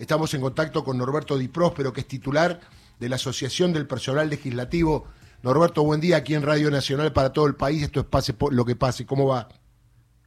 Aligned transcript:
Estamos 0.00 0.32
en 0.32 0.40
contacto 0.40 0.82
con 0.82 0.96
Norberto 0.96 1.36
Di 1.36 1.48
Próspero, 1.48 1.92
que 1.92 2.00
es 2.00 2.08
titular 2.08 2.58
de 2.98 3.08
la 3.10 3.16
Asociación 3.16 3.70
del 3.74 3.86
Personal 3.86 4.30
Legislativo. 4.30 5.06
Norberto, 5.42 5.84
buen 5.84 6.00
día 6.00 6.16
aquí 6.16 6.34
en 6.34 6.42
Radio 6.42 6.70
Nacional 6.70 7.12
para 7.12 7.34
todo 7.34 7.46
el 7.46 7.54
país. 7.54 7.82
Esto 7.82 8.00
es 8.00 8.06
Pase 8.06 8.34
lo 8.50 8.64
que 8.64 8.76
pase. 8.76 9.04
¿Cómo 9.04 9.26
va? 9.26 9.46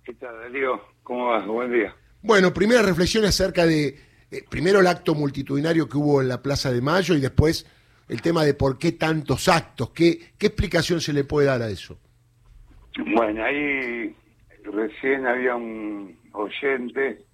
¿Qué 0.05 0.13
tal, 0.13 0.35
Darío? 0.41 0.79
¿Cómo 1.01 1.25
vas? 1.25 1.47
Buen 1.47 1.73
día. 1.73 1.95
Bueno, 2.21 2.53
primera 2.53 2.83
reflexión 2.83 3.25
acerca 3.25 3.65
de, 3.65 3.97
eh, 4.29 4.43
primero 4.47 4.79
el 4.79 4.85
acto 4.85 5.15
multitudinario 5.15 5.89
que 5.89 5.97
hubo 5.97 6.21
en 6.21 6.27
la 6.27 6.43
Plaza 6.43 6.71
de 6.71 6.79
Mayo 6.79 7.15
y 7.15 7.19
después 7.19 7.65
el 8.09 8.21
tema 8.21 8.45
de 8.45 8.53
por 8.53 8.77
qué 8.77 8.91
tantos 8.91 9.47
actos. 9.49 9.89
¿Qué, 9.89 10.33
qué 10.37 10.47
explicación 10.47 11.01
se 11.01 11.13
le 11.13 11.23
puede 11.23 11.47
dar 11.47 11.63
a 11.63 11.69
eso? 11.69 11.97
Bueno, 13.15 13.43
ahí 13.43 14.15
recién 14.65 15.25
había 15.25 15.55
un 15.55 16.15
oyente 16.33 17.25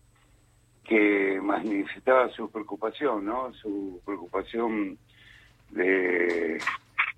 que 0.89 1.39
manifestaba 1.39 2.29
su 2.29 2.49
preocupación, 2.49 3.23
¿no? 3.23 3.53
Su 3.53 4.01
preocupación 4.03 4.97
de, 5.69 6.57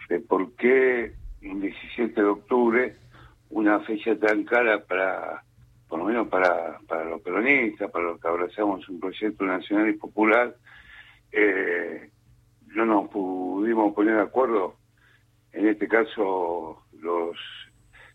de 0.10 0.20
por 0.20 0.54
qué 0.58 1.14
un 1.42 1.62
17 1.62 2.22
de 2.22 2.28
octubre, 2.28 2.96
una 3.50 3.80
fecha 3.80 4.14
tan 4.20 4.44
cara 4.44 4.84
para, 4.84 5.42
por 5.88 6.00
lo 6.00 6.06
menos 6.06 6.28
para, 6.28 6.80
para 6.86 7.06
los 7.06 7.22
peronistas, 7.22 7.90
para 7.90 8.04
los 8.04 8.20
que 8.20 8.28
abrazamos 8.28 8.88
un 8.90 9.00
proyecto 9.00 9.46
nacional 9.46 9.90
y 9.90 9.94
popular, 9.94 10.54
eh, 11.32 12.10
no 12.76 12.86
nos 12.86 13.10
pudimos 13.10 13.94
poner 13.94 14.16
de 14.16 14.22
acuerdo, 14.22 14.76
en 15.54 15.70
este 15.70 15.88
caso 15.88 16.84
los 17.00 17.38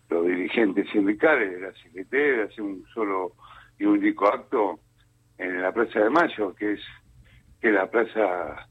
los 0.09 0.24
dirigentes 0.24 0.88
sindicales 0.90 1.50
de 1.50 1.60
la 1.60 1.73
CGT 1.73 2.12
de 2.12 2.42
hacer 2.45 2.62
un 2.62 2.84
solo 2.95 3.32
y 3.76 3.86
único 3.86 4.28
acto 4.28 4.78
en 5.38 5.62
la 5.62 5.72
Plaza 5.72 6.00
de 6.00 6.10
Mayo, 6.10 6.54
que 6.54 6.72
es, 6.72 6.80
que 7.60 7.70
la 7.70 7.90
plaza 7.90 8.68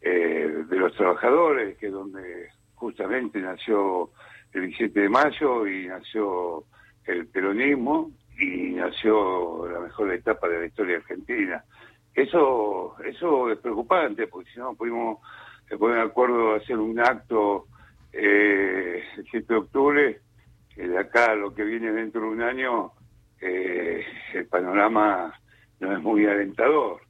eh, 0.00 0.64
de 0.68 0.76
los 0.76 0.94
trabajadores, 0.94 1.76
que 1.78 1.86
es 1.86 1.92
donde 1.92 2.48
justamente 2.74 3.40
nació 3.40 4.10
el 4.52 4.62
17 4.62 5.00
de 5.00 5.08
mayo 5.08 5.66
y 5.66 5.86
nació 5.86 6.64
el 7.04 7.26
peronismo 7.26 8.10
y 8.38 8.70
nació 8.70 9.68
la 9.68 9.80
mejor 9.80 10.12
etapa 10.12 10.48
de 10.48 10.60
la 10.60 10.66
historia 10.66 10.96
argentina. 10.96 11.64
Eso, 12.14 12.96
eso 13.04 13.50
es 13.50 13.58
preocupante, 13.58 14.26
porque 14.26 14.50
si 14.50 14.58
no 14.58 14.74
pudimos 14.74 15.18
poner 15.78 15.98
de 15.98 16.02
acuerdo 16.02 16.54
a 16.54 16.56
hacer 16.56 16.78
un 16.78 16.98
acto 16.98 17.66
eh, 18.12 19.04
el 19.16 19.26
7 19.30 19.46
de 19.46 19.58
octubre 19.58 20.20
de 20.86 20.98
acá 20.98 21.34
lo 21.34 21.54
que 21.54 21.64
viene 21.64 21.92
dentro 21.92 22.22
de 22.22 22.28
un 22.28 22.42
año, 22.42 22.92
eh, 23.40 24.04
el 24.34 24.46
panorama 24.46 25.32
no 25.80 25.96
es 25.96 26.02
muy 26.02 26.26
alentador. 26.26 27.00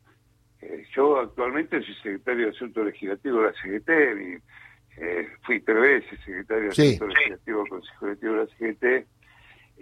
Eh, 0.62 0.84
yo 0.94 1.18
actualmente 1.18 1.82
soy 1.82 1.94
secretario 1.96 2.46
de 2.46 2.52
Asuntos 2.52 2.86
Legislativos 2.86 3.42
de 3.42 3.46
la 3.46 3.52
CGT, 3.62 4.42
eh, 4.96 5.28
fui 5.42 5.60
tres 5.60 5.80
veces 5.80 6.20
secretario 6.24 6.64
de 6.64 6.68
Asuntos 6.70 7.08
Legislativos 7.08 7.64
del 7.64 7.70
Consejo 7.70 8.06
Directivo 8.06 8.32
de 8.32 8.38
la 8.38 8.46
CGT, 8.46 9.06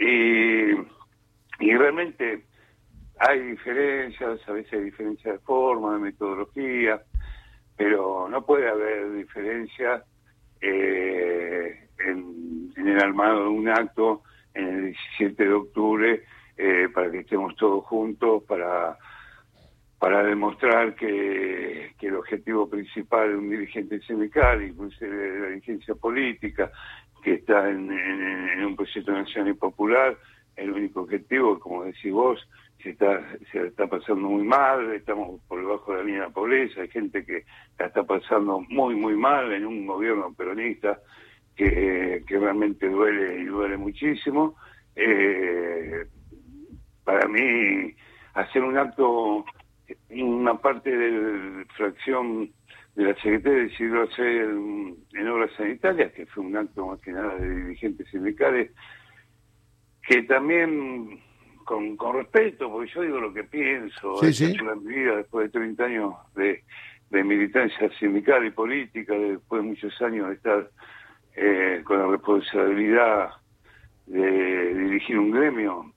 y, 0.00 1.66
y 1.66 1.76
realmente 1.76 2.44
hay 3.18 3.40
diferencias, 3.40 4.40
a 4.48 4.52
veces 4.52 4.72
hay 4.72 4.84
diferencias 4.84 5.34
de 5.34 5.40
forma, 5.40 5.94
de 5.94 6.00
metodología, 6.00 7.02
pero 7.76 8.28
no 8.28 8.44
puede 8.44 8.68
haber 8.68 9.12
diferencia 9.14 10.04
eh, 10.60 11.88
en, 12.06 12.72
el 12.76 12.98
armado 13.00 13.44
de 13.44 13.48
un 13.48 13.68
acto 13.68 14.22
en 14.54 14.66
el 14.66 14.84
17 15.18 15.44
de 15.44 15.52
octubre 15.52 16.24
eh, 16.58 16.88
para 16.92 17.08
que 17.10 17.20
estemos 17.20 17.54
todos 17.54 17.84
juntos, 17.84 18.42
para, 18.42 18.98
para 19.96 20.24
demostrar 20.24 20.96
que, 20.96 21.92
el 22.00 22.16
objetivo 22.16 22.68
principal 22.68 23.30
de 23.30 23.36
un 23.36 23.50
dirigente 23.50 24.00
sindical, 24.00 24.64
incluso 24.64 25.04
de 25.04 25.40
la 25.40 25.46
dirigencia 25.48 25.94
política, 25.94 26.72
que 27.22 27.34
está 27.34 27.70
en, 27.70 27.90
un 28.64 28.74
proyecto 28.74 29.12
nacional 29.12 29.52
y 29.52 29.56
popular, 29.56 30.18
el 30.56 30.72
único 30.72 31.02
objetivo, 31.02 31.60
como 31.60 31.84
decís 31.84 32.12
vos, 32.12 32.40
se 32.82 32.90
está, 32.90 33.24
se 33.52 33.68
está 33.68 33.86
pasando 33.86 34.28
muy 34.28 34.42
mal, 34.42 34.92
estamos 34.92 35.40
por 35.46 35.60
debajo 35.60 35.92
de 35.92 35.98
la 35.98 36.04
línea 36.04 36.24
de 36.26 36.30
pobreza, 36.30 36.80
hay 36.80 36.88
gente 36.88 37.24
que 37.24 37.44
la 37.78 37.86
está 37.86 38.02
pasando 38.02 38.60
muy, 38.68 38.96
muy 38.96 39.14
mal 39.14 39.52
en 39.52 39.64
un 39.64 39.86
gobierno 39.86 40.34
peronista 40.34 40.98
que, 41.54 42.24
realmente 42.28 42.88
duele 42.88 43.42
y 43.42 43.44
duele 43.44 43.76
muchísimo. 43.76 44.56
Eh, 44.96 46.04
para 47.08 47.26
mí, 47.26 47.94
hacer 48.34 48.62
un 48.62 48.76
acto, 48.76 49.42
una 50.10 50.58
parte 50.58 50.94
de 50.94 51.64
fracción 51.74 52.50
de 52.96 53.04
la 53.04 53.14
Secretaría 53.14 53.62
decidió 53.62 54.02
hacer 54.02 54.50
en 55.14 55.28
obras 55.28 55.50
sanitarias, 55.56 56.12
que 56.12 56.26
fue 56.26 56.44
un 56.44 56.54
acto 56.54 56.86
más 56.86 57.00
que 57.00 57.12
nada 57.12 57.34
de 57.36 57.48
dirigentes 57.48 58.06
sindicales, 58.10 58.72
que 60.06 60.22
también 60.24 61.18
con, 61.64 61.96
con 61.96 62.16
respeto, 62.16 62.70
porque 62.70 62.92
yo 62.92 63.00
digo 63.00 63.20
lo 63.20 63.32
que 63.32 63.44
pienso, 63.44 64.18
sí, 64.18 64.30
sí. 64.34 64.54
mi 64.82 64.94
vida 64.94 65.16
después 65.16 65.50
de 65.50 65.58
30 65.58 65.84
años 65.84 66.14
de, 66.36 66.62
de 67.08 67.24
militancia 67.24 67.88
sindical 67.98 68.44
y 68.44 68.50
política, 68.50 69.14
después 69.14 69.62
de 69.62 69.68
muchos 69.68 70.02
años 70.02 70.28
de 70.28 70.34
estar 70.34 70.70
eh, 71.36 71.80
con 71.84 72.00
la 72.00 72.06
responsabilidad 72.08 73.30
de 74.04 74.74
dirigir 74.74 75.18
un 75.18 75.30
gremio 75.30 75.94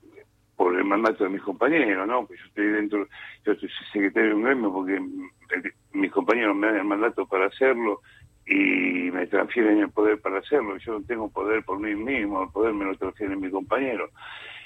mandato 0.92 1.24
de 1.24 1.30
mis 1.32 1.42
compañeros, 1.42 2.08
¿no? 2.08 2.26
Pues 2.26 2.40
yo 2.40 2.46
estoy 2.48 2.68
dentro, 2.68 3.08
yo 3.46 3.56
soy 3.56 3.70
secretario 3.92 4.30
de 4.30 4.36
un 4.36 4.44
gremio 4.44 4.72
porque 4.72 5.02
mis 5.94 6.12
compañeros 6.12 6.56
me 6.56 6.68
dan 6.68 6.78
el 6.78 6.84
mandato 6.86 7.26
para 7.26 7.48
hacerlo 7.48 8.02
y 8.46 9.10
me 9.12 9.28
transfieren 9.28 9.80
el 9.80 9.90
poder 9.90 10.20
para 10.20 10.40
hacerlo. 10.40 10.78
Yo 10.78 11.00
no 11.00 11.06
tengo 11.06 11.30
poder 11.30 11.64
por 11.64 11.80
mí 11.80 11.96
mismo, 11.96 12.44
el 12.44 12.50
poder 12.50 12.74
me 12.74 12.86
lo 12.86 12.96
transfieren 12.96 13.40
mis 13.40 13.52
compañeros. 13.52 14.12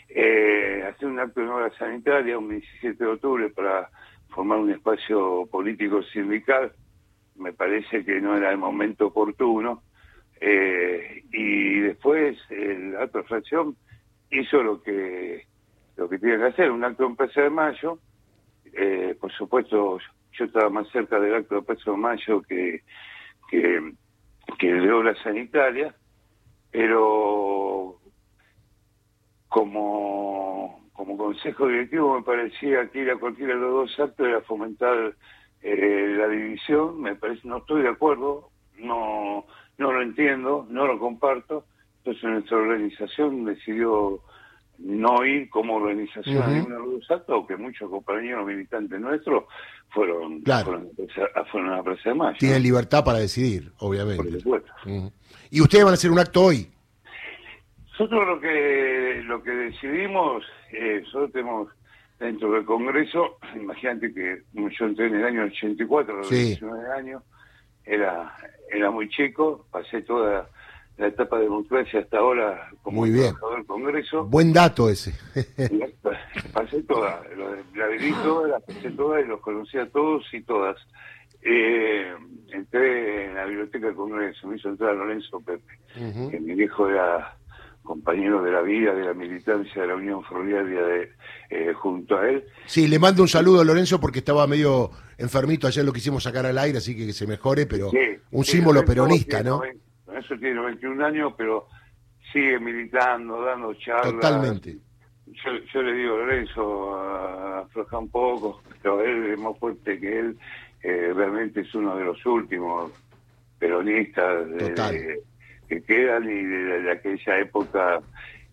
Eh, 0.10 0.84
hacer 0.88 1.08
un 1.08 1.20
acto 1.20 1.42
de 1.42 1.48
obra 1.48 1.72
sanitaria 1.78 2.38
un 2.38 2.50
17 2.50 3.04
de 3.04 3.10
octubre 3.10 3.50
para 3.50 3.90
formar 4.30 4.60
un 4.60 4.72
espacio 4.72 5.48
político 5.52 6.04
sindical 6.04 6.72
me 7.38 7.54
parece 7.54 8.06
que 8.06 8.22
no 8.22 8.38
era 8.38 8.52
el 8.52 8.58
momento 8.58 9.08
oportuno 9.08 9.84
eh, 10.40 11.24
y 11.32 11.80
después 11.80 12.38
el 12.50 12.96
acto 12.98 13.20
de 13.20 13.24
fracción 13.26 13.76
hizo 14.32 14.64
lo 14.64 14.82
que 14.82 15.46
lo 15.98 16.10
que 16.10 16.20
tenía 16.20 16.38
que 16.38 16.46
hacer, 16.46 16.72
un 16.72 16.84
acto 16.84 17.06
en 17.06 17.16
Plaza 17.16 17.42
de 17.42 17.50
Mayo. 17.50 18.00
Eh, 18.74 19.16
por 19.20 19.32
supuesto, 19.32 20.00
yo 20.34 20.46
estaba 20.46 20.70
más 20.70 20.88
cerca 20.90 21.20
del 21.20 21.36
acto 21.36 21.56
de 21.56 21.62
Plaza 21.62 21.92
de 21.92 21.98
Mayo 21.98 22.42
que, 22.42 22.82
que, 23.50 23.94
de 24.60 24.92
obra 24.92 25.16
sanitaria, 25.24 25.96
pero 26.72 28.00
como, 29.48 30.90
como 30.94 31.18
consejo 31.18 31.68
directivo 31.68 32.16
me 32.16 32.24
parecía 32.24 32.90
que 32.90 33.00
ir 33.00 33.12
a 33.12 33.18
cualquiera 33.18 33.56
de 33.56 33.62
los 33.62 33.72
dos 33.72 34.00
actos 34.00 34.28
era 34.28 34.42
fomentar 34.42 35.16
eh, 35.62 36.16
la 36.18 36.28
división, 36.28 37.02
me 37.02 37.16
parece, 37.16 37.48
no 37.48 37.58
estoy 37.58 37.84
de 37.84 37.90
acuerdo, 37.90 38.50
no 38.78 39.46
no 39.78 39.92
lo 39.92 40.02
entiendo, 40.02 40.66
no 40.70 40.88
lo 40.88 41.00
comparto. 41.00 41.66
Entonces 41.98 42.24
nuestra 42.24 42.58
organización 42.58 43.46
decidió 43.46 44.22
no 44.80 45.26
ir 45.26 45.50
como 45.50 45.76
organización 45.76 46.42
a 46.42 46.48
ninguna 46.48 46.76
de 46.76 46.82
los 46.82 47.12
actos, 47.12 47.48
que 47.48 47.56
muchos 47.58 47.90
compañeros 47.90 48.46
militantes 48.46 49.00
nuestros 49.00 49.46
fueron, 49.90 50.44
fueron, 50.44 51.74
a, 51.74 51.84
Plaza 51.84 52.10
de 52.10 52.16
Mayo. 52.16 52.38
Tienen 52.40 52.64
libertad 52.64 53.04
para 53.04 53.20
decidir, 53.20 53.72
obviamente. 53.80 54.40
Por 54.44 54.64
¿Y 55.50 55.62
ustedes 55.62 55.84
van 55.84 55.92
a 55.92 55.96
hacer 55.96 56.12
un 56.12 56.20
acto 56.20 56.44
hoy? 56.44 56.68
Nosotros 57.92 58.28
lo 58.28 58.42
que 58.42 59.22
lo 59.26 59.42
que 59.42 59.52
decidimos, 59.52 60.44
eh, 60.72 61.02
nosotros 61.04 61.32
tenemos 61.32 61.70
dentro 62.20 62.52
del 62.52 62.66
Congreso, 62.66 63.38
imagínate 63.56 64.14
que 64.14 64.44
yo 64.54 64.86
entré 64.86 65.08
en 65.08 65.16
el 65.16 65.26
año 65.26 65.44
84, 65.44 66.14
a 66.14 66.18
los 66.18 66.30
19 66.30 66.92
años, 66.92 67.24
era 67.86 68.36
era 68.70 68.92
muy 68.92 69.08
chico, 69.10 69.66
pasé 69.72 70.02
toda 70.02 70.50
la 70.98 71.08
etapa 71.08 71.38
de 71.38 71.44
democracia 71.44 72.00
hasta 72.00 72.18
ahora 72.18 72.70
como 72.82 73.02
muy 73.02 73.12
bien. 73.12 73.34
del 73.56 73.66
Congreso. 73.66 74.26
Buen 74.26 74.54
dato 74.54 74.90
ese. 74.90 75.14
pasé 76.54 76.84
toda, 76.84 77.22
la 77.76 77.88
viví 77.88 78.14
toda, 78.24 78.48
la 78.48 78.60
pasé 78.60 78.92
toda 78.92 79.20
y 79.22 79.26
los 79.26 79.42
conocí 79.42 79.78
a 79.78 79.90
todos 79.90 80.24
y 80.34 80.42
todas. 80.42 80.78
Eh, 81.42 82.14
entré 82.52 83.26
en 83.26 83.36
la 83.36 83.46
biblioteca 83.46 83.88
del 83.88 83.96
Congreso, 83.96 84.48
me 84.48 84.56
hizo 84.56 84.70
entrar 84.70 84.96
Lorenzo 84.96 85.42
Pepe, 85.42 85.80
que 86.32 86.40
mi 86.40 86.56
viejo 86.56 86.90
era 86.90 87.38
compañero 87.84 88.42
de 88.42 88.52
la 88.52 88.62
vida, 88.62 88.96
de 88.96 89.06
la 89.06 89.14
militancia 89.14 89.82
de 89.82 89.88
la 89.88 89.96
Unión 89.96 90.24
Ferroviaria 90.24 90.82
de, 90.82 91.12
eh, 91.52 91.74
junto 91.74 92.18
a 92.18 92.28
él. 92.28 92.44
Sí, 92.66 92.88
le 92.88 92.98
mando 92.98 93.22
un 93.22 93.28
saludo 93.28 93.62
a 93.62 93.64
Lorenzo 93.64 94.00
porque 94.00 94.20
estaba 94.20 94.48
medio 94.48 94.90
enfermito, 95.20 95.68
ayer 95.68 95.86
lo 95.86 95.94
quisimos 95.94 96.24
sacar 96.24 96.48
al 96.48 96.58
aire, 96.58 96.80
así 96.80 96.98
que 96.98 97.06
que 97.06 97.14
se 97.14 97.28
mejore, 97.28 97.68
pero 97.68 97.92
un 98.32 98.44
símbolo 98.44 98.84
peronista, 98.84 99.44
¿no? 99.44 99.62
Lorenzo 100.16 100.38
tiene 100.38 100.62
21 100.62 101.06
años, 101.06 101.34
pero 101.38 101.68
sigue 102.32 102.58
militando, 102.60 103.42
dando 103.42 103.74
charlas. 103.74 104.14
Totalmente. 104.14 104.78
Yo, 105.74 105.82
le 105.82 105.94
digo, 105.94 106.18
Lorenzo, 106.18 106.98
afloja 107.58 107.98
un 107.98 108.10
poco, 108.10 108.62
pero 108.82 109.02
él 109.02 109.32
es 109.32 109.40
más 109.40 109.58
fuerte 109.60 110.00
que 110.00 110.20
él, 110.20 110.38
eh, 110.84 111.12
realmente 111.14 111.62
es 111.62 111.76
uno 111.76 111.98
de 111.98 112.06
los 112.06 112.26
últimos 112.26 112.92
peronistas 113.60 114.48
que 115.68 115.82
quedan 115.84 116.30
y 116.30 116.44
de, 116.44 116.92
aquella 116.92 117.40
época. 117.40 118.00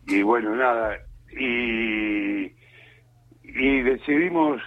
Y 0.07 0.23
bueno, 0.23 0.57
nada, 0.57 0.97
y, 1.31 2.51
y 3.45 3.83
decidimos, 3.83 4.61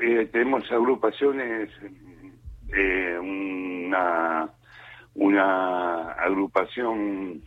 eh, 0.00 0.28
tenemos 0.32 0.70
agrupaciones, 0.72 1.70
eh, 2.72 3.18
una, 3.20 4.48
una 5.20 6.12
agrupación 6.12 7.42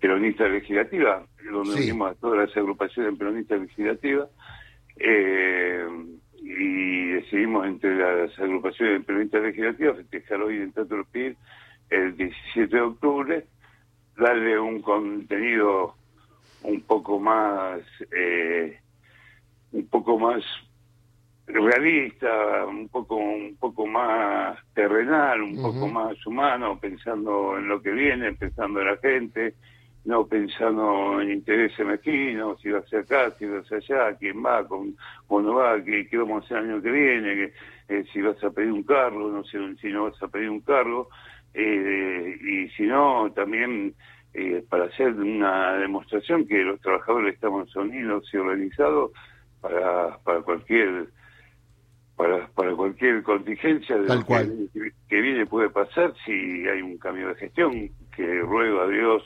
peronista 0.00 0.48
legislativa, 0.48 1.26
donde 1.52 1.74
unimos 1.74 2.10
a 2.10 2.14
todas 2.14 2.48
las 2.48 2.56
agrupaciones 2.56 3.18
peronistas 3.18 3.60
legislativas, 3.60 4.30
eh, 4.96 5.86
y 6.40 7.08
decidimos 7.08 7.66
entre 7.66 7.96
las 7.96 8.38
agrupaciones 8.38 9.04
peronistas 9.04 9.42
legislativas 9.42 9.98
festejar 9.98 10.40
hoy 10.40 10.56
en 10.56 10.72
Teatro 10.72 11.04
Pir 11.12 11.36
el 11.90 12.16
17 12.16 12.74
de 12.74 12.80
octubre, 12.82 13.46
darle 14.16 14.58
un 14.58 14.80
contenido 14.80 15.94
un 16.62 16.80
poco 16.80 17.20
más 17.20 17.80
eh, 18.10 18.80
un 19.72 19.86
poco 19.88 20.18
más 20.18 20.42
realista, 21.46 22.64
un 22.66 22.88
poco 22.88 23.16
un 23.16 23.56
poco 23.56 23.86
más 23.86 24.58
terrenal, 24.74 25.42
un 25.42 25.62
poco 25.62 25.86
más 25.86 26.24
humano, 26.26 26.78
pensando 26.78 27.56
en 27.56 27.68
lo 27.68 27.80
que 27.80 27.92
viene, 27.92 28.32
pensando 28.32 28.80
en 28.80 28.86
la 28.86 28.96
gente, 28.96 29.54
no 30.04 30.26
pensando 30.26 31.20
en 31.20 31.30
intereses 31.30 31.86
mezquinos, 31.86 32.60
si 32.60 32.70
va 32.70 32.80
a 32.80 32.86
ser 32.86 33.00
acá, 33.00 33.32
si 33.38 33.46
va 33.46 33.58
a 33.58 33.64
ser 33.64 33.78
allá, 33.78 34.16
quién 34.16 34.44
va, 34.44 34.66
con, 34.66 34.94
no 35.28 35.54
va, 35.54 35.82
qué, 35.82 36.08
qué 36.08 36.16
vamos 36.16 36.42
a 36.42 36.46
hacer 36.46 36.58
el 36.58 36.70
año 36.70 36.82
que 36.82 36.90
viene, 36.90 37.52
eh, 37.88 38.04
si 38.12 38.20
vas 38.22 38.42
a 38.42 38.50
pedir 38.50 38.72
un 38.72 38.82
cargo, 38.82 39.30
no 39.30 39.44
sé 39.44 39.58
si 39.80 39.88
no 39.88 40.04
vas 40.04 40.20
a 40.22 40.28
pedir 40.28 40.50
un 40.50 40.60
cargo, 40.60 41.08
eh, 41.54 42.38
y 42.40 42.68
si 42.70 42.84
no, 42.84 43.32
también 43.32 43.94
eh, 44.34 44.64
para 44.68 44.84
hacer 44.84 45.14
una 45.14 45.74
demostración 45.78 46.46
que 46.46 46.62
los 46.62 46.80
trabajadores 46.80 47.34
estamos 47.34 47.74
unidos 47.74 48.28
y 48.32 48.36
organizados 48.36 49.12
para, 49.60 50.18
para 50.18 50.42
cualquier 50.42 51.06
cualquier 52.86 53.22
contingencia 53.22 53.96
de 53.96 54.14
lo 54.14 54.24
Que, 54.24 54.92
que, 55.08 55.20
viene 55.20 55.46
puede 55.46 55.70
pasar 55.70 56.14
si 56.24 56.32
hay 56.32 56.82
un 56.82 56.98
cambio 56.98 57.28
de 57.28 57.34
gestión 57.34 57.90
que 58.14 58.40
ruego 58.40 58.82
a 58.82 58.88
Dios 58.88 59.22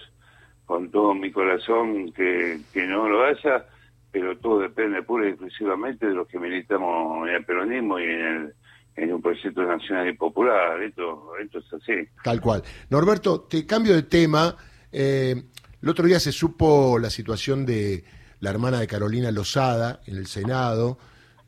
con 0.65 0.91
todo 0.91 1.15
mi 1.15 1.31
corazón 1.31 2.13
que, 2.13 2.61
que 2.73 2.87
no 2.87 3.09
lo 3.09 3.25
haya 3.25 3.67
pero 4.13 4.37
todo 4.39 4.61
depende 4.61 5.03
pura 5.03 5.27
y 5.27 5.31
exclusivamente 5.31 6.07
de 6.07 6.15
los 6.15 6.27
que 6.27 6.39
militamos 6.39 7.29
en 7.29 7.35
el 7.35 7.45
peronismo 7.45 7.99
y 7.99 8.05
en 8.05 8.21
el 8.21 8.55
en 8.97 9.13
un 9.15 9.23
proyecto 9.23 9.63
nacional 9.63 10.09
y 10.09 10.15
popular. 10.15 10.83
Esto, 10.83 11.33
esto 11.43 11.59
es 11.59 11.73
así. 11.73 12.09
Tal 12.23 12.41
cual. 12.41 12.63
Norberto, 12.91 13.43
te 13.43 13.65
cambio 13.65 13.95
de 13.95 14.03
tema. 14.03 14.55
Eh, 14.93 15.43
el 15.81 15.89
otro 15.89 16.05
día 16.07 16.21
se 16.21 16.33
supo 16.33 16.99
la 16.99 17.09
situación 17.09 17.65
de 17.65 18.05
la 18.41 18.51
hermana 18.51 18.81
de 18.81 18.87
Carolina 18.87 19.31
Lozada 19.31 20.01
en 20.07 20.17
el 20.17 20.27
Senado, 20.27 20.99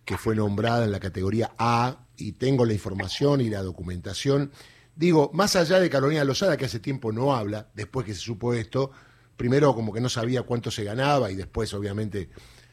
que 0.04 0.19
fue 0.19 0.34
nombrada 0.34 0.84
en 0.84 0.93
la 0.93 1.00
categoría 1.00 1.52
A, 1.58 2.06
y 2.16 2.32
tengo 2.32 2.64
la 2.64 2.72
información 2.72 3.40
y 3.40 3.50
la 3.50 3.62
documentación. 3.62 4.52
Digo, 4.94 5.31
más 5.32 5.56
allá 5.56 5.81
de 5.81 5.90
Carolina 5.90 6.25
Lozada, 6.25 6.56
que 6.56 6.66
hace 6.66 6.81
tiempo 6.81 7.12
no 7.12 7.34
habla, 7.34 7.69
después 7.75 8.06
que 8.06 8.14
se 8.14 8.20
supo 8.20 8.54
esto, 8.54 8.90
primero 9.37 9.75
como 9.75 9.93
que 9.93 10.00
no 10.00 10.08
sabía 10.08 10.43
cuánto 10.43 10.70
se 10.70 10.84
ganaba 10.84 11.31
y 11.31 11.34
después 11.34 11.72
obviamente 11.75 12.31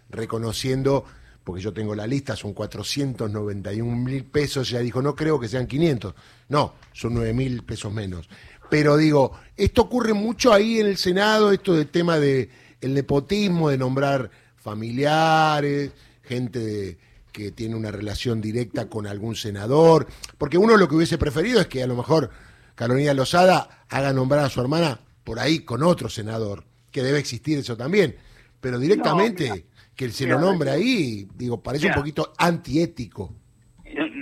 reconociendo 0.10 1.06
porque 1.44 1.62
yo 1.62 1.74
tengo 1.74 1.96
la 1.96 2.06
lista, 2.06 2.36
son 2.36 2.54
491 2.54 3.96
mil 3.96 4.26
pesos, 4.26 4.70
ya 4.70 4.80
dijo, 4.80 5.02
no 5.02 5.16
creo 5.16 5.40
que 5.40 5.48
sean 5.48 5.66
500, 5.66 6.14
no, 6.50 6.76
son 6.94 7.16
9 7.16 7.34
mil 7.34 7.64
pesos 7.64 7.92
menos. 7.92 8.30
Pero 8.70 8.98
digo, 8.98 9.32
esto 9.58 9.82
ocurre 9.84 10.14
mucho 10.14 10.54
ahí 10.54 10.80
en 10.80 10.86
el 10.86 10.98
Senado, 10.98 11.52
esto 11.52 11.74
del 11.74 11.88
tema 11.88 12.20
de 12.20 12.50
el 12.82 12.94
nepotismo, 12.94 13.70
de 13.70 13.80
nombrar 13.80 14.30
familiares, 14.58 15.92
gente 16.22 17.00
que 17.32 17.52
tiene 17.52 17.76
una 17.76 17.92
relación 17.92 18.42
directa 18.42 18.90
con 18.90 19.08
algún 19.08 19.36
senador, 19.36 20.08
porque 20.38 20.58
uno 20.58 20.78
lo 20.78 20.88
que 20.88 20.96
hubiese 20.96 21.18
preferido 21.18 21.62
es 21.62 21.68
que 21.68 21.84
a 21.84 21.88
lo 21.88 21.96
mejor 21.96 22.30
Carolina 22.76 23.14
Lozada 23.14 23.86
haga 23.90 24.14
nombrar 24.14 24.46
a 24.46 24.50
su 24.50 24.62
hermana 24.62 25.00
por 25.24 25.40
ahí 25.40 25.60
con 25.60 25.84
otro 25.84 26.10
senador, 26.10 26.64
que 26.92 27.04
debe 27.04 27.20
existir 27.20 27.58
eso 27.58 27.78
también, 27.78 28.16
pero 28.62 28.80
directamente 28.80 29.66
que 29.96 30.10
se 30.10 30.26
lo 30.26 30.40
nombre 30.40 30.70
ahí, 30.70 31.28
digo, 31.36 31.62
parece 31.62 31.88
un 31.88 31.94
poquito 31.94 32.34
antiético. 32.38 33.36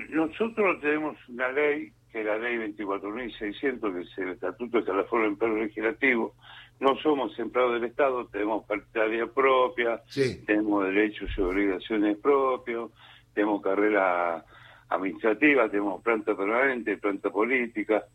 Nosotros 0.09 0.81
tenemos 0.81 1.15
una 1.29 1.51
ley, 1.51 1.91
que 2.11 2.21
es 2.21 2.25
la 2.25 2.37
ley 2.39 2.57
24.600, 2.57 3.93
que 3.93 4.01
es 4.01 4.17
el 4.17 4.29
Estatuto 4.29 4.81
de 4.81 4.93
la 4.93 5.03
Forma 5.03 5.27
Empleo 5.27 5.55
Legislativo. 5.55 6.33
No 6.79 6.95
somos 6.97 7.37
empleados 7.39 7.73
del 7.73 7.85
Estado, 7.85 8.27
tenemos 8.27 8.65
paritaria 8.65 9.25
propia, 9.25 10.01
tenemos 10.45 10.85
derechos 10.85 11.29
y 11.35 11.41
obligaciones 11.41 12.17
propios, 12.17 12.91
tenemos 13.33 13.61
carrera 13.61 14.45
administrativa, 14.89 15.69
tenemos 15.69 16.01
planta 16.03 16.35
permanente, 16.35 16.97
planta 16.97 17.29
política. 17.29 18.05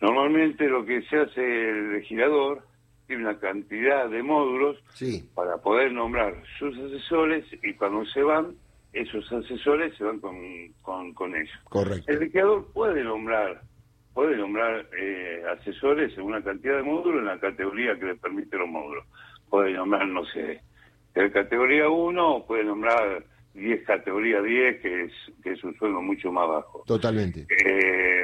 Normalmente 0.00 0.66
lo 0.66 0.84
que 0.84 1.02
se 1.02 1.18
hace 1.18 1.40
el 1.40 1.92
legislador 1.94 2.62
tiene 3.06 3.24
una 3.24 3.38
cantidad 3.38 4.08
de 4.08 4.22
módulos 4.22 4.78
para 5.34 5.58
poder 5.58 5.92
nombrar 5.92 6.42
sus 6.58 6.78
asesores 6.78 7.44
y 7.62 7.74
cuando 7.74 8.04
se 8.06 8.22
van, 8.22 8.54
esos 8.92 9.30
asesores 9.32 9.96
se 9.96 10.04
van 10.04 10.20
con, 10.20 11.12
con, 11.12 11.34
ellos. 11.34 11.50
Correcto. 11.64 12.10
El 12.10 12.20
legislador 12.20 12.72
puede 12.72 13.02
nombrar 13.02 13.62
puede 14.20 14.36
nombrar 14.36 14.86
eh, 15.00 15.42
asesores 15.50 16.12
en 16.18 16.24
una 16.24 16.44
cantidad 16.44 16.76
de 16.76 16.82
módulos 16.82 17.20
en 17.20 17.26
la 17.28 17.40
categoría 17.40 17.98
que 17.98 18.04
le 18.04 18.16
permite 18.16 18.58
los 18.58 18.68
módulos. 18.68 19.06
Puede 19.48 19.72
nombrar, 19.72 20.06
no 20.08 20.26
sé, 20.26 20.60
de 21.14 21.32
categoría 21.32 21.88
1 21.88 22.44
puede 22.46 22.64
nombrar 22.64 23.24
10 23.54 23.82
categoría 23.86 24.42
10, 24.42 24.82
que 24.82 25.04
es, 25.04 25.12
que 25.42 25.52
es 25.52 25.64
un 25.64 25.74
sueldo 25.78 26.02
mucho 26.02 26.30
más 26.30 26.46
bajo. 26.46 26.84
Totalmente. 26.86 27.46
Eh, 27.64 28.19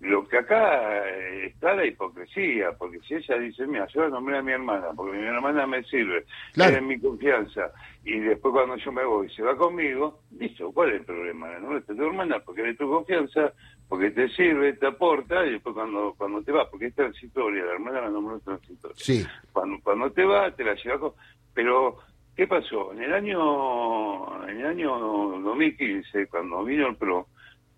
lo 0.00 0.26
que 0.26 0.38
acá 0.38 1.06
eh, 1.08 1.46
está 1.46 1.74
la 1.74 1.84
hipocresía, 1.84 2.72
porque 2.78 3.00
si 3.00 3.14
ella 3.14 3.38
dice, 3.38 3.66
mira, 3.66 3.86
yo 3.88 4.08
nombré 4.08 4.38
a 4.38 4.42
mi 4.42 4.52
hermana, 4.52 4.88
porque 4.96 5.18
mi 5.18 5.26
hermana 5.26 5.66
me 5.66 5.82
sirve, 5.84 6.24
claro. 6.54 6.76
es 6.76 6.82
mi 6.82 6.98
confianza, 6.98 7.70
y 8.04 8.18
después 8.18 8.52
cuando 8.52 8.76
yo 8.76 8.92
me 8.92 9.04
voy 9.04 9.28
se 9.30 9.42
va 9.42 9.54
conmigo, 9.56 10.20
listo, 10.38 10.72
¿cuál 10.72 10.90
es 10.90 11.00
el 11.00 11.04
problema? 11.04 11.58
No 11.58 11.76
es 11.76 11.84
tu 11.84 11.92
hermana, 11.92 12.40
porque 12.40 12.70
es 12.70 12.78
tu 12.78 12.88
confianza, 12.88 13.52
porque 13.88 14.10
te 14.10 14.28
sirve, 14.30 14.72
te 14.72 14.86
aporta, 14.86 15.44
y 15.44 15.52
después 15.52 15.74
cuando 15.74 16.14
cuando 16.16 16.42
te 16.42 16.52
va, 16.52 16.70
porque 16.70 16.86
es 16.86 16.94
transitoria, 16.94 17.64
la 17.64 17.72
hermana 17.72 18.00
la 18.00 18.10
nombró 18.10 18.38
transitoria. 18.40 18.96
Sí. 18.96 19.26
Cuando, 19.52 19.80
cuando 19.82 20.10
te 20.12 20.24
va, 20.24 20.50
te 20.52 20.64
la 20.64 20.74
lleva 20.76 20.98
con... 20.98 21.12
Pero, 21.52 21.98
¿qué 22.34 22.46
pasó? 22.46 22.92
En 22.92 23.02
el 23.02 23.12
año, 23.12 24.48
en 24.48 24.60
el 24.60 24.66
año 24.66 24.98
2015, 25.42 26.26
cuando 26.28 26.64
vino 26.64 26.86
el 26.86 26.96
PRO, 26.96 27.26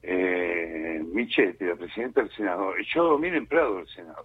eh, 0.02 1.00
Michetti, 1.12 1.64
la 1.64 1.76
presidenta 1.76 2.22
del 2.22 2.30
Senado, 2.32 2.72
yo 2.92 3.04
domino 3.04 3.36
empleado 3.36 3.76
del 3.76 3.88
Senado. 3.88 4.24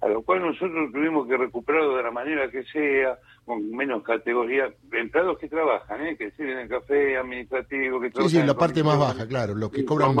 A 0.00 0.08
lo 0.08 0.22
cual 0.22 0.40
nosotros 0.40 0.90
tuvimos 0.92 1.28
que 1.28 1.36
recuperarlo 1.36 1.96
de 1.96 2.02
la 2.02 2.10
manera 2.10 2.50
que 2.50 2.64
sea, 2.64 3.18
con 3.44 3.70
menos 3.70 4.02
categoría, 4.02 4.72
empleados 4.92 5.38
que 5.38 5.46
trabajan, 5.46 6.06
¿eh? 6.06 6.16
que 6.16 6.30
sirven 6.30 6.58
el 6.58 6.68
café 6.70 7.18
administrativo, 7.18 8.00
que 8.00 8.08
trabajan. 8.08 8.30
Sí, 8.30 8.40
sí, 8.40 8.46
la 8.46 8.54
parte 8.54 8.82
más 8.82 8.98
baja, 8.98 9.28
claro, 9.28 9.54
los 9.54 9.70
que 9.70 9.84
cobran 9.84 10.14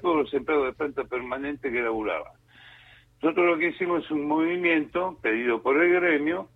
todos 0.00 0.16
los 0.16 0.32
empleados 0.32 0.68
de 0.68 0.72
planta 0.72 1.04
permanente 1.04 1.70
que 1.70 1.82
laburaban. 1.82 2.32
Nosotros 3.22 3.46
lo 3.46 3.58
que 3.58 3.68
hicimos 3.68 4.04
es 4.06 4.10
un 4.10 4.26
movimiento 4.26 5.18
pedido 5.20 5.60
por 5.60 5.76
el 5.82 5.92
gremio 5.92 6.48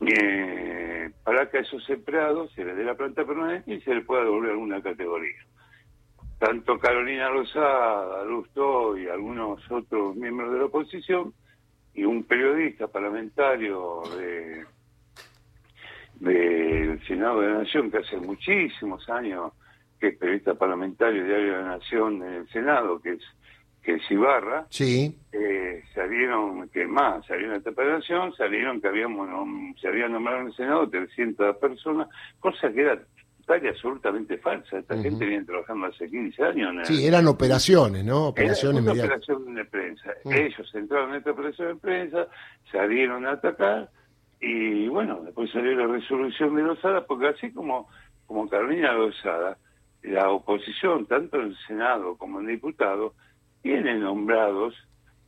eh, 0.00 1.10
para 1.24 1.50
que 1.50 1.58
a 1.58 1.60
esos 1.62 1.90
empleados 1.90 2.52
se 2.52 2.64
les 2.64 2.76
dé 2.76 2.84
la 2.84 2.94
planta 2.94 3.24
permanente 3.24 3.74
y 3.74 3.80
se 3.80 3.96
les 3.96 4.04
pueda 4.04 4.22
devolver 4.22 4.52
alguna 4.52 4.80
categoría 4.80 5.44
tanto 6.44 6.78
Carolina 6.78 7.30
Rosada, 7.30 8.22
Lusto 8.24 8.98
y 8.98 9.08
algunos 9.08 9.60
otros 9.70 10.14
miembros 10.14 10.52
de 10.52 10.58
la 10.58 10.64
oposición, 10.66 11.32
y 11.94 12.04
un 12.04 12.24
periodista 12.24 12.86
parlamentario 12.86 14.02
de 14.16 14.64
del 16.20 17.04
Senado 17.06 17.40
de 17.40 17.48
la 17.48 17.58
Nación, 17.60 17.90
que 17.90 17.98
hace 17.98 18.16
muchísimos 18.18 19.08
años 19.08 19.52
que 19.98 20.08
es 20.08 20.18
periodista 20.18 20.54
parlamentario 20.54 21.24
Diario 21.24 21.52
de 21.52 21.62
la 21.62 21.68
Nación 21.78 22.22
en 22.22 22.34
el 22.34 22.48
Senado, 22.50 23.00
que 23.00 23.12
es 23.12 23.22
que 23.82 23.94
es 23.94 24.10
Ibarra, 24.10 24.66
sí. 24.70 25.14
eh, 25.32 25.82
salieron, 25.94 26.68
que 26.70 26.86
más, 26.86 27.26
salieron 27.26 27.56
esta 27.56 27.68
operación, 27.70 28.34
salieron 28.34 28.80
que 28.80 28.88
habíamos, 28.88 29.28
se 29.78 29.88
habían 29.88 30.12
nombrado 30.12 30.40
en 30.40 30.46
el 30.46 30.54
Senado 30.54 30.88
300 30.88 31.56
personas, 31.58 32.08
cosa 32.40 32.72
que 32.72 32.80
era 32.80 32.98
absolutamente 33.48 34.38
falsa. 34.38 34.78
Esta 34.78 34.96
gente 34.96 35.24
viene 35.24 35.44
trabajando 35.44 35.86
hace 35.86 36.08
15 36.08 36.42
años. 36.42 36.88
Sí, 36.88 37.06
eran 37.06 37.26
operaciones, 37.26 38.04
¿no? 38.04 38.28
Operaciones 38.28 38.82
Era 38.82 38.92
una 38.92 39.04
operación 39.04 39.54
de 39.54 39.64
prensa. 39.64 40.10
Mm. 40.24 40.32
Ellos 40.32 40.74
entraron 40.74 41.10
en 41.10 41.16
esta 41.16 41.30
operación 41.30 41.68
de 41.68 41.74
prensa, 41.76 42.28
salieron 42.70 43.26
a 43.26 43.32
atacar 43.32 43.90
y 44.40 44.88
bueno, 44.88 45.20
después 45.24 45.50
salió 45.50 45.74
la 45.74 45.86
resolución 45.86 46.54
de 46.54 46.62
Lozada, 46.62 47.06
porque 47.06 47.28
así 47.28 47.50
como, 47.52 47.88
como 48.26 48.48
Carolina 48.48 48.92
Lozada 48.92 49.56
la 50.02 50.30
oposición, 50.30 51.06
tanto 51.06 51.40
en 51.40 51.48
el 51.48 51.56
Senado 51.66 52.16
como 52.16 52.40
en 52.40 52.48
diputados, 52.48 53.14
tiene 53.62 53.94
nombrados 53.94 54.74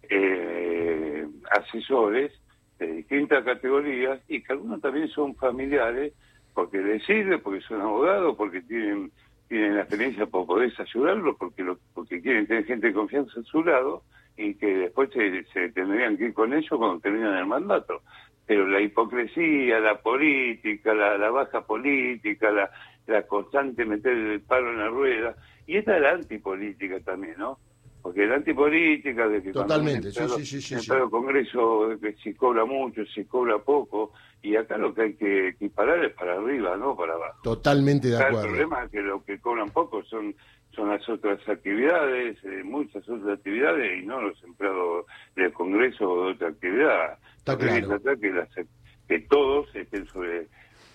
eh, 0.03 1.27
asesores 1.51 2.33
de 2.79 2.87
distintas 2.89 3.43
categorías 3.43 4.21
y 4.29 4.43
que 4.43 4.53
algunos 4.53 4.83
también 4.83 5.09
son 5.09 5.35
familiares 5.37 6.13
porque 6.57 6.79
les 6.79 7.05
sirve, 7.05 7.39
porque 7.39 7.61
son 7.61 7.83
abogados, 7.83 8.35
porque 8.37 8.63
tienen 8.63 9.13
tienen 9.49 9.77
la 9.77 9.83
experiencia 9.83 10.27
para 10.27 10.45
poder 10.45 10.73
ayudarlos, 10.77 11.37
porque 11.39 11.63
lo, 11.63 11.79
porque 11.95 12.21
quieren 12.21 12.47
tener 12.47 12.65
gente 12.65 12.89
de 12.89 12.95
confianza 12.95 13.39
a 13.39 13.45
su 13.45 13.63
lado 13.63 14.03
y 14.37 14.55
que 14.55 14.67
después 14.67 15.11
se, 15.13 15.69
tendrían 15.71 16.17
que 16.17 16.25
ir 16.25 16.35
con 16.35 16.53
ellos 16.53 16.77
cuando 16.77 16.99
terminan 16.99 17.37
el 17.37 17.47
mandato. 17.47 18.03
Pero 18.47 18.67
la 18.67 18.81
hipocresía, 18.81 19.79
la 19.79 20.01
política, 20.01 20.95
la, 20.95 21.19
la 21.19 21.31
baja 21.31 21.65
política, 21.65 22.51
la, 22.51 22.71
la 23.07 23.23
constante 23.27 23.85
meter 23.85 24.17
el 24.17 24.41
palo 24.41 24.73
en 24.73 24.79
la 24.79 24.89
rueda, 24.89 25.37
y 25.67 25.77
esta 25.77 25.97
es 25.97 26.03
la 26.03 26.11
antipolítica 26.13 26.99
también, 27.01 27.35
¿no? 27.39 27.59
Porque 28.07 28.25
la 28.25 28.37
antipolítica 28.37 29.27
de 29.27 29.43
que 29.43 29.51
totalmente 29.51 30.13
sí, 30.13 30.21
sí, 30.45 30.61
sí, 30.63 30.79
sí, 30.79 30.93
el 30.93 31.11
Congreso 31.11 31.89
de 31.89 31.99
que 31.99 32.13
si 32.23 32.35
cobra 32.35 32.65
mucho 32.65 33.05
si 33.07 33.25
cobra 33.25 33.59
poco 33.59 34.13
y 34.43 34.55
acá 34.55 34.79
lo 34.79 34.95
que 34.95 35.03
hay 35.03 35.15
que 35.15 35.49
equiparar 35.49 36.05
es 36.05 36.13
para 36.15 36.35
arriba 36.35 36.77
no 36.77 36.95
para 36.95 37.15
abajo. 37.15 37.41
Totalmente 37.43 38.07
de 38.07 38.17
acuerdo 38.17 38.43
el 38.43 38.47
problema 38.47 38.85
es 38.85 38.91
que 38.93 39.01
lo 39.01 39.25
que 39.25 39.41
cobran 39.41 39.71
poco 39.71 40.05
son 40.05 40.37
son 40.71 40.89
las 40.91 41.09
otras 41.09 41.41
actividades 41.49 42.39
eh, 42.45 42.63
muchas 42.63 43.09
otras 43.09 43.39
actividades 43.39 44.01
y 44.01 44.07
no 44.07 44.23
los 44.23 44.41
empleados 44.45 45.07
del 45.35 45.53
Congreso 45.53 46.09
o 46.09 46.27
de 46.27 46.33
otra 46.35 46.49
actividad. 46.51 47.19
Está 47.39 47.59
claro. 47.59 48.01
que, 48.21 48.67
que 49.09 49.19
todos 49.23 49.75
estén 49.75 50.07
sobre 50.07 50.47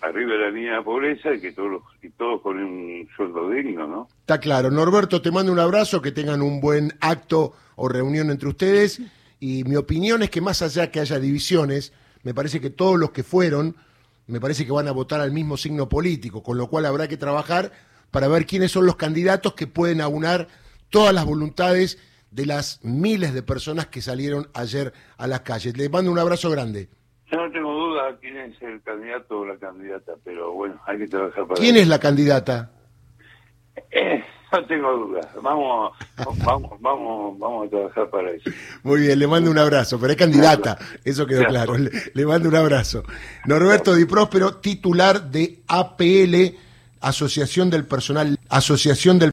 arriba 0.02 0.32
de 0.32 0.38
la 0.38 0.50
línea 0.50 0.76
de 0.76 0.82
pobreza 0.82 1.32
y 1.32 1.40
que 1.40 1.52
todos 1.52 1.82
y 2.02 2.10
todos 2.10 2.42
con 2.42 2.58
un 2.58 3.08
sueldo 3.16 3.48
digno, 3.50 3.86
¿no? 3.86 4.08
Está 4.20 4.38
claro. 4.38 4.70
Norberto, 4.70 5.22
te 5.22 5.30
mando 5.30 5.52
un 5.52 5.60
abrazo, 5.60 6.02
que 6.02 6.12
tengan 6.12 6.42
un 6.42 6.60
buen 6.60 6.92
acto 7.00 7.54
o 7.76 7.88
reunión 7.88 8.30
entre 8.30 8.48
ustedes. 8.48 9.00
Y 9.38 9.64
mi 9.64 9.76
opinión 9.76 10.22
es 10.22 10.30
que 10.30 10.40
más 10.40 10.62
allá 10.62 10.90
que 10.90 11.00
haya 11.00 11.18
divisiones, 11.18 11.92
me 12.22 12.34
parece 12.34 12.60
que 12.60 12.70
todos 12.70 12.98
los 12.98 13.12
que 13.12 13.22
fueron, 13.22 13.76
me 14.26 14.40
parece 14.40 14.66
que 14.66 14.72
van 14.72 14.88
a 14.88 14.92
votar 14.92 15.20
al 15.20 15.32
mismo 15.32 15.56
signo 15.56 15.88
político, 15.88 16.42
con 16.42 16.58
lo 16.58 16.68
cual 16.68 16.86
habrá 16.86 17.08
que 17.08 17.16
trabajar 17.16 17.72
para 18.10 18.28
ver 18.28 18.46
quiénes 18.46 18.72
son 18.72 18.86
los 18.86 18.96
candidatos 18.96 19.54
que 19.54 19.66
pueden 19.66 20.00
aunar 20.00 20.48
todas 20.90 21.14
las 21.14 21.24
voluntades 21.24 21.98
de 22.30 22.46
las 22.46 22.80
miles 22.82 23.34
de 23.34 23.42
personas 23.42 23.86
que 23.86 24.00
salieron 24.00 24.48
ayer 24.54 24.92
a 25.16 25.26
las 25.26 25.40
calles. 25.40 25.76
Les 25.76 25.90
mando 25.90 26.10
un 26.10 26.18
abrazo 26.18 26.50
grande. 26.50 26.88
Yo 27.32 27.38
no 27.38 27.50
tengo 27.50 27.72
duda 27.72 28.18
quién 28.20 28.36
es 28.36 28.60
el 28.60 28.82
candidato 28.82 29.40
o 29.40 29.46
la 29.46 29.56
candidata, 29.56 30.12
pero 30.22 30.52
bueno, 30.52 30.78
hay 30.86 30.98
que 30.98 31.08
trabajar 31.08 31.46
para 31.46 31.58
¿Quién 31.58 31.76
es 31.76 31.88
la 31.88 31.98
candidata? 31.98 32.70
Eh, 33.90 34.22
no 34.52 34.66
tengo 34.66 34.92
duda. 34.92 35.20
Vamos, 35.40 35.96
vamos, 36.44 36.78
vamos, 36.78 37.38
vamos 37.38 37.66
a 37.66 37.70
trabajar 37.70 38.10
para 38.10 38.32
eso. 38.32 38.50
Muy 38.82 39.00
bien, 39.00 39.18
le 39.18 39.26
mando 39.26 39.50
un 39.50 39.56
abrazo, 39.56 39.98
pero 39.98 40.12
es 40.12 40.18
candidata, 40.18 40.76
eso 41.04 41.26
quedó 41.26 41.44
claro. 41.46 41.74
Le, 42.12 42.26
mando 42.26 42.50
un 42.50 42.56
abrazo. 42.56 43.02
Norberto 43.46 43.94
Di 43.94 44.04
Próspero, 44.04 44.56
titular 44.56 45.30
de 45.30 45.62
APL, 45.68 46.54
Asociación 47.00 47.70
del 47.70 47.86
Personal, 47.86 48.38
Asociación 48.50 49.18
del 49.18 49.30